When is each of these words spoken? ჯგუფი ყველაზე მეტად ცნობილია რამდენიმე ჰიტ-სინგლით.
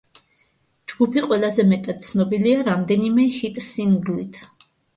ჯგუფი 0.93 1.23
ყველაზე 1.25 1.65
მეტად 1.75 2.01
ცნობილია 2.07 2.65
რამდენიმე 2.71 3.29
ჰიტ-სინგლით. 3.39 4.45